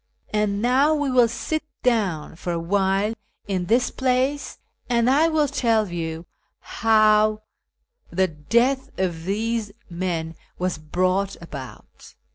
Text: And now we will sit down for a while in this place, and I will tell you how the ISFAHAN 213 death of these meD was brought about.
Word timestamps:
And 0.33 0.63
now 0.63 0.95
we 0.95 1.11
will 1.11 1.27
sit 1.27 1.61
down 1.83 2.35
for 2.35 2.51
a 2.51 2.57
while 2.57 3.13
in 3.47 3.67
this 3.67 3.91
place, 3.91 4.57
and 4.89 5.07
I 5.07 5.27
will 5.27 5.47
tell 5.47 5.89
you 5.89 6.25
how 6.59 7.43
the 8.09 8.23
ISFAHAN 8.27 8.45
213 8.49 8.49
death 8.49 8.91
of 9.05 9.25
these 9.25 9.71
meD 9.91 10.35
was 10.57 10.79
brought 10.79 11.35
about. 11.39 12.15